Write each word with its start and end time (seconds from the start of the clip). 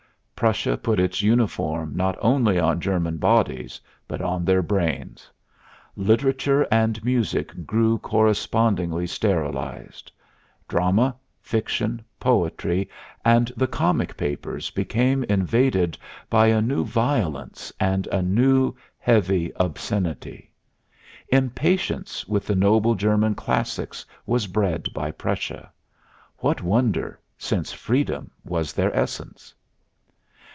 Prussia 0.43 0.75
put 0.75 0.99
its 0.99 1.21
uniform 1.21 1.93
not 1.95 2.17
only 2.19 2.57
on 2.57 2.81
German 2.81 3.17
bodies 3.17 3.79
but 4.07 4.19
on 4.23 4.43
their 4.43 4.63
brains. 4.63 5.29
Literature 5.95 6.67
and 6.71 7.05
music 7.05 7.67
grew 7.67 7.99
correspondingly 7.99 9.05
sterilized. 9.05 10.11
Drama, 10.67 11.15
fiction, 11.43 12.03
poetry 12.19 12.89
and 13.23 13.51
the 13.55 13.67
comic 13.67 14.17
papers 14.17 14.71
became 14.71 15.23
invaded 15.25 15.95
by 16.27 16.47
a 16.47 16.59
new 16.59 16.83
violence 16.83 17.71
and 17.79 18.07
a 18.07 18.23
new, 18.23 18.73
heavy 18.97 19.51
obscenity. 19.57 20.51
Impatience 21.27 22.27
with 22.27 22.47
the 22.47 22.55
noble 22.55 22.95
German 22.95 23.35
classics 23.35 24.03
was 24.25 24.47
bred 24.47 24.87
by 24.91 25.11
Prussia. 25.11 25.71
What 26.39 26.63
wonder, 26.63 27.19
since 27.37 27.71
freedom 27.71 28.31
was 28.43 28.73
their 28.73 28.91
essence? 28.95 29.53